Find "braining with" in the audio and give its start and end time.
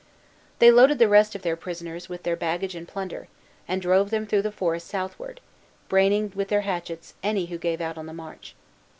5.89-6.47